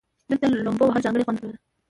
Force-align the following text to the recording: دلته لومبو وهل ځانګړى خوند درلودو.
دلته 0.29 0.45
لومبو 0.65 0.83
وهل 0.87 1.01
ځانګړى 1.05 1.23
خوند 1.25 1.37
درلودو. 1.39 1.59